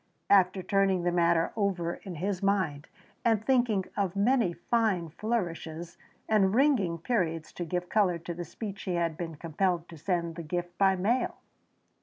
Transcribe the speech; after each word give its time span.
After 0.31 0.63
turning 0.63 1.03
the 1.03 1.11
matter 1.11 1.51
over 1.55 1.99
in 2.01 2.15
his 2.15 2.41
mind 2.41 2.87
and 3.23 3.45
thinking 3.45 3.85
of 3.95 4.15
many 4.15 4.51
fine 4.51 5.09
flourishes 5.09 5.95
and 6.27 6.55
ringing 6.55 6.97
periods 6.97 7.53
to 7.53 7.65
give 7.65 7.87
colour 7.87 8.17
to 8.17 8.33
the 8.33 8.43
speech 8.43 8.81
he 8.81 8.95
had 8.95 9.15
been 9.15 9.35
compelled 9.35 9.87
to 9.89 9.97
send 9.99 10.37
the 10.37 10.41
gift 10.43 10.75
by 10.79 10.95
mail. 10.95 11.35